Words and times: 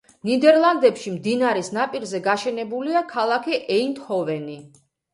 ნიდერლანდებში 0.27 1.13
მდინარის 1.17 1.69
ნაპირზე 1.77 2.23
გაშენებულია 2.31 3.07
ქალაქი 3.15 3.63
ეინდჰოვენი. 3.79 4.63